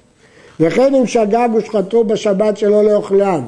וכן 0.60 0.96
אם 0.96 1.08
שגג 1.08 1.50
ושחטו 1.56 2.04
בשבת 2.04 2.58
שלא 2.58 2.84
לאוכליו, 2.84 3.42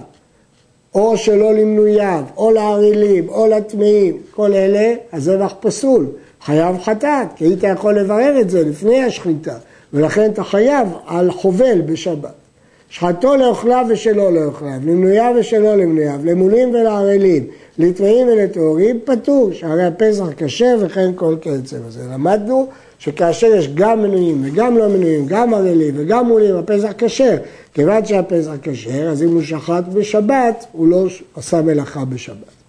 או 0.95 1.17
שלא 1.17 1.53
למנוייו, 1.53 2.23
או 2.37 2.51
לערלים, 2.51 3.29
או 3.29 3.47
לטמאים, 3.47 4.17
כל 4.31 4.53
אלה, 4.53 4.93
הזבח 5.13 5.53
פסול, 5.59 6.05
חייב 6.41 6.75
חטאת, 6.83 7.27
כי 7.35 7.45
היית 7.45 7.63
יכול 7.63 7.99
לברר 7.99 8.41
את 8.41 8.49
זה 8.49 8.63
לפני 8.63 9.03
השחיטה, 9.03 9.55
ולכן 9.93 10.31
אתה 10.31 10.43
חייב 10.43 10.87
על 11.07 11.31
חובל 11.31 11.81
בשבת. 11.85 12.33
שחטו 12.89 13.35
לאוכליו 13.35 13.85
ושלא 13.89 14.33
לאוכליו, 14.33 14.79
למנוייו 14.83 15.33
ושלא 15.39 15.75
למנוייו, 15.75 16.19
למולים 16.23 16.69
ולערלים, 16.69 17.47
לטמאים 17.77 18.27
ולטהורים, 18.27 18.99
פטור, 19.05 19.49
שהרי 19.53 19.85
הפסח 19.85 20.25
כשר 20.37 20.77
וכן 20.79 21.11
כל 21.15 21.35
כיוצא 21.41 21.77
בזה. 21.87 22.01
למדנו 22.13 22.67
שכאשר 22.99 23.47
יש 23.47 23.69
גם 23.73 24.01
מנויים 24.01 24.41
וגם 24.45 24.77
לא 24.77 24.87
מנויים, 24.87 25.25
גם 25.25 25.53
ערלים 25.53 25.93
וגם 25.97 26.27
מולים, 26.27 26.55
הפסח 26.55 26.91
כשר. 26.97 27.37
כיוון 27.73 28.05
שהפסח 28.05 28.51
כשר, 28.61 29.09
אז 29.09 29.23
אם 29.23 29.27
הוא 29.27 29.41
שחט 29.41 29.83
בשבת, 29.93 30.65
הוא 30.71 30.87
לא 30.87 31.05
עשה 31.35 31.61
מלאכה 31.61 32.05
בשבת. 32.05 32.59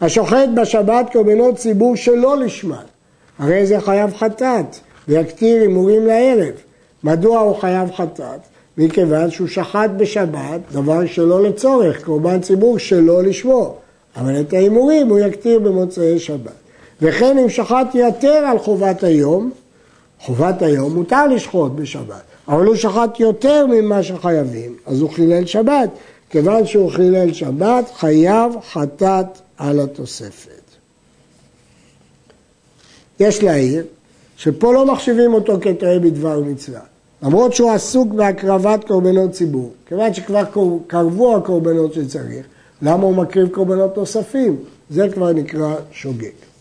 השוחט 0.00 0.48
בשבת 0.54 1.06
קורבנות 1.12 1.56
ציבור 1.56 1.96
שלא 1.96 2.36
לשמן, 2.36 2.84
הרי 3.38 3.66
זה 3.66 3.80
חייב 3.80 4.14
חטאת, 4.14 4.76
ויקטיר 5.08 5.60
הימורים 5.60 6.06
לערב. 6.06 6.54
מדוע 7.04 7.38
הוא 7.38 7.56
חייב 7.56 7.92
חטאת? 7.92 8.40
מכיוון 8.78 9.30
שהוא 9.30 9.48
שחט 9.48 9.90
בשבת 9.96 10.60
דבר 10.72 11.06
שלא 11.06 11.42
לצורך, 11.42 12.04
קורבן 12.04 12.40
ציבור 12.40 12.78
שלא 12.78 13.22
לשמו. 13.22 13.74
אבל 14.16 14.40
את 14.40 14.52
ההימורים 14.52 15.08
הוא 15.08 15.18
יקטיר 15.18 15.58
במוצאי 15.58 16.18
שבת. 16.18 16.52
וכן 17.02 17.38
אם 17.38 17.48
שחט 17.48 17.86
יתר 17.94 18.28
על 18.28 18.58
חובת 18.58 19.04
היום, 19.04 19.50
חובת 20.22 20.62
היום 20.62 20.94
מותר 20.94 21.26
לשחוט 21.26 21.72
בשבת, 21.72 22.22
אבל 22.48 22.66
הוא 22.66 22.74
שחט 22.74 23.20
יותר 23.20 23.66
ממה 23.66 24.02
שחייבים, 24.02 24.76
אז 24.86 25.00
הוא 25.00 25.10
חילל 25.10 25.46
שבת. 25.46 25.90
כיוון 26.30 26.66
שהוא 26.66 26.90
חילל 26.90 27.32
שבת, 27.32 27.90
חייב 27.94 28.52
חטאת 28.72 29.26
על 29.56 29.80
התוספת. 29.80 30.62
יש 33.20 33.42
להעיר 33.42 33.84
שפה 34.36 34.72
לא 34.72 34.86
מחשיבים 34.86 35.34
אותו 35.34 35.58
כטועה 35.60 35.98
בדבר 35.98 36.40
מצווה. 36.40 36.80
למרות 37.22 37.54
שהוא 37.54 37.70
עסוק 37.70 38.08
בהקרבת 38.08 38.84
קורבנות 38.84 39.32
ציבור, 39.32 39.72
כיוון 39.86 40.14
שכבר 40.14 40.44
קרבו 40.86 41.36
הקורבנות 41.36 41.92
שצריך, 41.94 42.46
למה 42.82 43.02
הוא 43.02 43.16
מקריב 43.16 43.48
קורבנות 43.48 43.96
נוספים? 43.96 44.56
זה 44.90 45.08
כבר 45.08 45.32
נקרא 45.32 45.74
שוגג. 45.92 46.51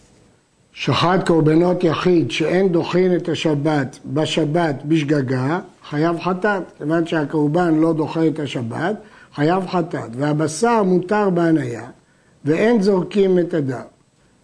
שחט 0.74 1.28
קורבנות 1.28 1.84
יחיד 1.84 2.32
שאין 2.32 2.70
דוחין 2.70 3.16
את 3.16 3.30
השבת 3.30 4.00
בשבת 4.06 4.76
בשגגה, 4.86 5.60
חייב 5.90 6.20
חטאת. 6.20 6.64
כיוון 6.78 7.06
שהקורבן 7.06 7.76
לא 7.76 7.94
דוחה 7.94 8.28
את 8.28 8.40
השבת, 8.40 8.96
חייב 9.36 9.68
חטאת. 9.68 10.10
והבשר 10.18 10.84
מותר 10.84 11.30
בהניה, 11.30 11.84
ואין 12.46 12.82
זורקים 12.82 13.40
את 13.40 13.54
הדם. 13.54 13.82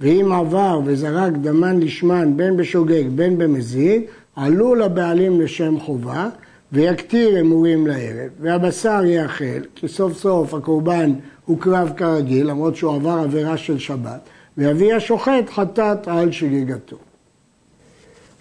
ואם 0.01 0.31
עבר 0.31 0.79
וזרק 0.85 1.33
דמן 1.33 1.79
לשמן 1.79 2.37
בין 2.37 2.57
בשוגג 2.57 3.03
בין 3.15 3.37
במזיד, 3.37 4.01
עלו 4.35 4.75
לבעלים 4.75 5.41
לשם 5.41 5.79
חובה, 5.79 6.29
ויקטיר 6.71 7.39
אמורים 7.39 7.87
לערב, 7.87 8.29
והבשר 8.41 9.05
יאכל, 9.05 9.61
כי 9.75 9.87
סוף 9.87 10.13
סוף 10.13 10.53
הקורבן 10.53 11.13
הוקרב 11.45 11.91
כרגיל, 11.97 12.47
למרות 12.47 12.75
שהוא 12.75 12.95
עבר 12.95 13.19
עבירה 13.23 13.57
של 13.57 13.79
שבת, 13.79 14.19
ויביא 14.57 14.95
השוחט 14.95 15.49
חטאת 15.49 16.07
על 16.07 16.31
שגיגתו. 16.31 16.97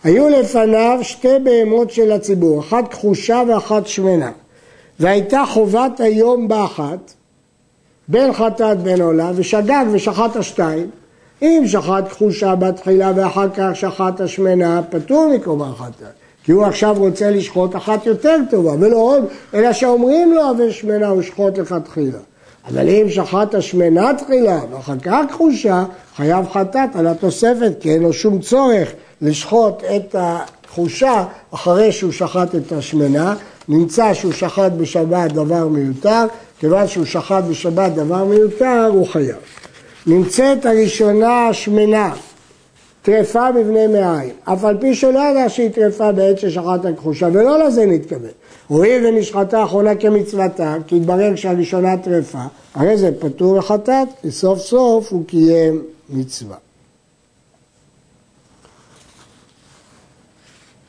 היו 0.05 0.29
לפניו 0.29 0.99
שתי 1.03 1.39
בהמות 1.45 1.91
של 1.91 2.13
הציבור, 2.13 2.61
אחת 2.61 2.89
כחושה 2.91 3.43
ואחת 3.49 3.87
שמנה, 3.87 4.33
והייתה 5.01 5.45
חובת 5.49 6.01
היום 6.01 6.49
באחת, 6.49 7.13
בין 8.09 8.33
חטאת 8.33 8.79
בין 8.83 9.01
עולה, 9.01 9.31
ושגג 9.35 9.85
ושחט 9.93 10.37
השתיים. 10.37 10.91
אם 11.43 11.63
שחט 11.67 12.09
כחושה 12.09 12.55
בתחילה 12.55 13.13
ואחר 13.17 13.49
כך 13.51 13.71
שחט 13.75 14.21
השמנה, 14.21 14.83
פטור 14.91 15.33
מקורבן 15.35 15.73
חטאת. 15.75 16.07
כי 16.45 16.53
הוא 16.53 16.65
עכשיו 16.65 16.95
רוצה 16.99 17.31
לשחוט 17.31 17.77
אחת 17.77 18.07
יותר 18.07 18.37
טובה, 18.51 18.73
ולא 18.81 18.97
עוד, 18.97 19.25
אלא 19.55 19.73
שאומרים 19.73 20.33
לו 20.33 20.51
אבל 20.51 20.71
שמנה 20.71 21.13
ושחוט 21.15 21.59
לכתחילה. 21.59 22.19
אבל 22.69 22.89
אם 22.89 23.07
שחט 23.11 23.55
השמנה 23.55 24.11
תחילה 24.19 24.61
ואחר 24.71 24.99
כך 25.03 25.21
כחושה, 25.31 25.85
חייב 26.17 26.45
חטאת 26.53 26.97
על 26.97 27.07
התוספת, 27.07 27.73
כי 27.81 27.95
אין 27.95 28.03
לו 28.03 28.13
שום 28.13 28.39
צורך 28.39 28.93
לשחוט 29.23 29.83
את 29.97 30.17
הכחושה 30.19 31.25
אחרי 31.51 31.93
שהוא 31.93 32.13
שחט 32.13 32.55
את 32.55 32.73
השמנה. 32.73 33.35
נמצא 33.69 34.15
שהוא 34.15 34.33
שחט 34.33 34.73
בשבת 34.73 35.33
דבר 35.33 35.69
מיותר, 35.69 36.25
כיוון 36.59 36.89
שהוא 36.89 37.05
שחט 37.05 37.45
בשבת 37.51 37.93
דבר 37.93 38.25
מיותר, 38.25 38.91
הוא 38.93 39.07
חייב. 39.07 39.37
נמצאת 40.07 40.67
הראשונה 40.67 41.49
השמנה, 41.49 42.15
טרפה 43.03 43.53
בבני 43.53 43.87
מעיים, 43.87 44.31
אף 44.45 44.65
על 44.65 44.77
פי 44.81 44.95
שלא 44.95 45.19
ידע 45.19 45.49
שהיא 45.49 45.71
טרפה 45.71 46.13
בעת 46.13 46.39
ששחט 46.39 46.85
הכחושה, 46.85 47.29
ולא 47.33 47.65
לזה 47.65 47.87
נתכוון. 47.87 48.31
הואיל 48.69 49.07
ונשחטה 49.07 49.61
האחרונה 49.61 49.95
כמצוותה, 49.95 50.77
כי 50.87 50.97
התברר 50.97 51.37
שהראשונה 51.37 51.97
טרפה, 51.97 52.43
הרי 52.75 52.97
זה 52.97 53.11
פטור 53.21 53.57
לחטאת, 53.57 54.09
וסוף 54.25 54.59
סוף 54.59 55.13
הוא 55.13 55.27
קיים 55.27 55.83
מצווה. 56.09 56.57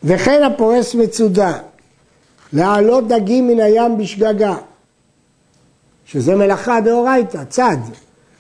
וכן 0.03 0.43
הפורס 0.43 0.95
מצודה, 0.95 1.57
להעלות 2.53 3.07
דגים 3.07 3.47
מן 3.47 3.59
הים 3.59 3.97
בשגגה, 3.97 4.55
שזה 6.05 6.35
מלאכה 6.35 6.81
דאורייתא, 6.81 7.43
צד, 7.49 7.77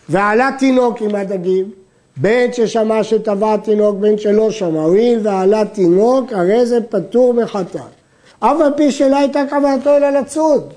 ועלה 0.09 0.49
תינוק 0.59 1.01
עם 1.01 1.15
הדגים, 1.15 1.71
בין 2.17 2.53
ששמע 2.53 3.03
שטבע 3.03 3.57
תינוק 3.57 3.97
בין 3.97 4.17
שלא 4.17 4.51
שמע, 4.51 4.81
הואיל 4.81 5.19
ועלה 5.23 5.65
תינוק, 5.65 6.33
הרי 6.33 6.65
זה 6.65 6.79
פטור 6.89 7.33
מחטאת. 7.33 7.96
אף 8.39 8.61
על 8.61 8.73
פי 8.77 8.91
שלא 8.91 9.17
הייתה 9.17 9.43
כוונתו 9.49 9.97
אלא 9.97 10.09
לצוד. 10.09 10.73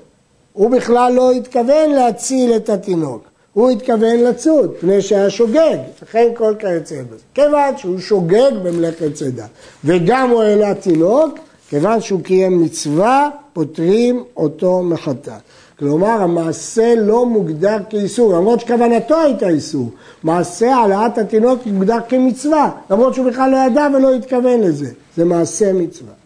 הוא 0.53 0.71
בכלל 0.71 1.13
לא 1.13 1.31
התכוון 1.31 1.89
להציל 1.89 2.55
את 2.55 2.69
התינוק, 2.69 3.23
הוא 3.53 3.69
התכוון 3.69 4.23
לצוד, 4.23 4.71
פני 4.79 5.01
שהיה 5.01 5.29
שוגג, 5.29 5.77
לכן 6.01 6.27
כל 6.35 6.53
כיוצא 6.59 6.95
בזה. 6.95 7.23
כיוון 7.33 7.77
שהוא 7.77 7.99
שוגג 7.99 8.51
במלאכת 8.63 9.13
צידה, 9.13 9.45
וגם 9.85 10.29
הוא 10.29 10.43
העלה 10.43 10.73
תינוק, 10.73 11.39
כיוון 11.69 12.01
שהוא 12.01 12.21
קיים 12.21 12.61
מצווה, 12.61 13.29
פותרים 13.53 14.23
אותו 14.37 14.81
מחטאת. 14.83 15.41
כלומר, 15.79 16.07
המעשה 16.21 16.95
לא 16.95 17.25
מוגדר 17.25 17.77
כאיסור, 17.89 18.33
למרות 18.33 18.59
שכוונתו 18.59 19.21
הייתה 19.21 19.49
איסור. 19.49 19.89
מעשה 20.23 20.75
העלאת 20.75 21.17
התינוק 21.17 21.59
מוגדר 21.65 21.97
כמצווה, 22.09 22.71
למרות 22.89 23.13
שהוא 23.13 23.27
בכלל 23.31 23.51
לא 23.51 23.57
ידע 23.57 23.87
ולא 23.93 24.13
התכוון 24.13 24.61
לזה. 24.61 24.91
זה 25.17 25.25
מעשה 25.25 25.73
מצווה. 25.73 26.20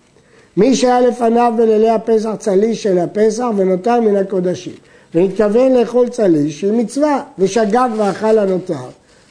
מי 0.58 0.76
שהיה 0.76 1.02
לפניו 1.02 1.54
בלילי 1.58 1.90
הפסח 1.90 2.36
צליש 2.40 2.84
של 2.84 3.00
הפסח 3.00 3.46
ונותר 3.56 4.02
מן 4.02 4.16
הקודשים, 4.16 4.74
והתכוון 5.14 5.74
לאכול 5.74 6.10
צליש 6.10 6.60
שהיא 6.60 6.72
מצווה, 6.72 7.24
ושגג 7.40 7.90
ואכל 7.98 8.38
הנותר, 8.38 8.86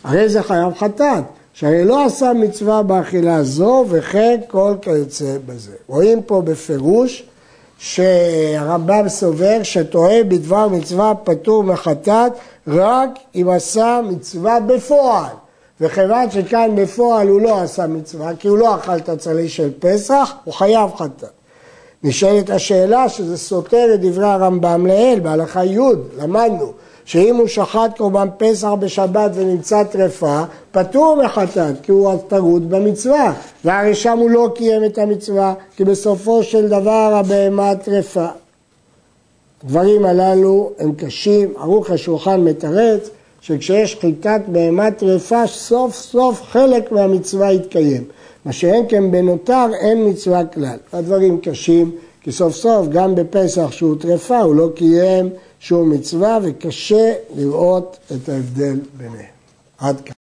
הרי 0.04 0.28
זה 0.28 0.42
חייב 0.42 0.74
חטאת, 0.74 1.24
שהרי 1.54 1.84
לא 1.84 2.04
עשה 2.04 2.32
מצווה 2.32 2.82
באכילה 2.82 3.42
זו, 3.42 3.84
וכן 3.88 4.40
כל 4.48 4.74
כיוצא 4.82 5.36
בזה. 5.46 5.72
רואים 5.88 6.22
פה 6.22 6.42
בפירוש 6.44 7.22
שהרמב"ם 7.78 9.08
סובר 9.08 9.62
שטועה 9.62 10.24
בדבר 10.24 10.68
מצווה 10.68 11.12
פטור 11.24 11.62
מחטאת 11.62 12.32
רק 12.68 13.10
אם 13.34 13.48
עשה 13.48 14.00
מצווה 14.04 14.60
בפועל. 14.60 15.43
וכיוון 15.84 16.30
שכאן 16.30 16.70
בפועל 16.74 17.28
הוא 17.28 17.40
לא 17.40 17.60
עשה 17.60 17.86
מצווה, 17.86 18.36
כי 18.38 18.48
הוא 18.48 18.58
לא 18.58 18.74
אכל 18.74 18.96
את 18.96 19.08
הצלי 19.08 19.48
של 19.48 19.70
פסח, 19.78 20.34
הוא 20.44 20.54
חייב 20.54 20.90
חטאת. 20.96 21.30
נשאלת 22.02 22.50
השאלה 22.50 23.08
שזה 23.08 23.36
סותר 23.38 23.94
את 23.94 24.00
דברי 24.00 24.26
הרמב"ם 24.26 24.86
לעיל, 24.86 25.20
בהלכה 25.20 25.64
י', 25.64 25.78
למדנו 26.18 26.72
שאם 27.04 27.36
הוא 27.36 27.46
שחט 27.46 27.96
קורבן 27.96 28.28
פסח 28.36 28.68
בשבת 28.68 29.30
ונמצא 29.34 29.84
טרפה, 29.84 30.42
פטור 30.72 31.22
מחטאת, 31.24 31.74
כי 31.82 31.92
הוא 31.92 32.14
טרוד 32.28 32.70
במצווה, 32.70 33.32
והרי 33.64 33.94
שם 33.94 34.18
הוא 34.18 34.30
לא 34.30 34.50
קיים 34.54 34.84
את 34.84 34.98
המצווה, 34.98 35.54
כי 35.76 35.84
בסופו 35.84 36.42
של 36.42 36.68
דבר 36.68 37.14
הבהמה 37.14 37.74
טרפה. 37.74 38.26
הדברים 39.64 40.04
הללו 40.04 40.70
הם 40.78 40.92
קשים, 40.94 41.52
ערוך 41.58 41.90
השולחן 41.90 42.40
מתרץ 42.40 43.10
שכשיש 43.44 43.96
חיטת 44.00 44.40
בהמה 44.48 44.90
טרפה, 44.90 45.46
סוף 45.46 45.94
סוף 45.94 46.42
חלק 46.42 46.92
מהמצווה 46.92 47.52
יתקיים. 47.52 48.04
מה 48.44 48.52
שאין 48.52 48.84
כן 48.88 49.10
בנותר, 49.10 49.66
אין 49.80 50.08
מצווה 50.08 50.44
כלל. 50.44 50.76
הדברים 50.92 51.40
קשים, 51.40 51.90
כי 52.20 52.32
סוף 52.32 52.54
סוף 52.54 52.86
גם 52.88 53.14
בפסח 53.14 53.72
שהוא 53.72 53.96
טרפה, 54.00 54.38
הוא 54.38 54.54
לא 54.54 54.68
קיים 54.74 55.30
שום 55.60 55.90
מצווה, 55.90 56.38
וקשה 56.42 57.12
לראות 57.36 57.96
את 58.06 58.28
ההבדל 58.28 58.80
ביניהם. 58.96 59.34
עד 59.78 60.00
כאן. 60.00 60.23